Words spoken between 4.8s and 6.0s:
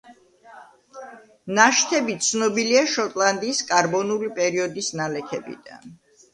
ნალექებიდან.